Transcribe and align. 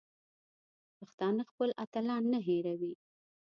پښتانه 0.97 1.43
خپل 1.51 1.69
اتلان 1.83 2.23
نه 2.33 2.39
هېروي. 2.47 2.93